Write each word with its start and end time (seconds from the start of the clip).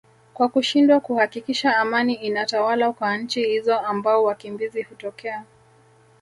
kwa 0.33 0.49
kushindwa 0.49 0.99
kuhakikisha 0.99 1.77
amani 1.77 2.13
inatawala 2.13 2.91
kwa 2.93 3.17
nchi 3.17 3.43
hizo 3.45 3.79
ambao 3.79 4.23
wakimbizi 4.23 4.83
hutokea 4.83 5.43